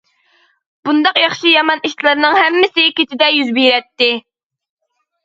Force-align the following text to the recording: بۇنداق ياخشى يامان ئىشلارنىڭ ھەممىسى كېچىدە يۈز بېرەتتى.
بۇنداق 0.87 1.19
ياخشى 1.23 1.51
يامان 1.55 1.83
ئىشلارنىڭ 1.89 2.37
ھەممىسى 2.39 2.87
كېچىدە 3.01 3.29
يۈز 3.37 3.53
بېرەتتى. 3.59 4.09